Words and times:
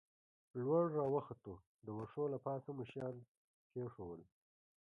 لوړ 0.61 0.83
را 0.97 1.05
وختو، 1.15 1.53
د 1.85 1.87
وښو 1.97 2.23
له 2.33 2.37
پاسه 2.45 2.69
مو 2.77 2.83
شیان 2.91 3.15
کېښوول. 3.71 4.21